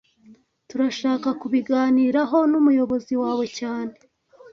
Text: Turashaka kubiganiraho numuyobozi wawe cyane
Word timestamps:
Turashaka 0.69 1.27
kubiganiraho 1.41 2.37
numuyobozi 2.51 3.13
wawe 3.23 3.45
cyane 3.59 3.93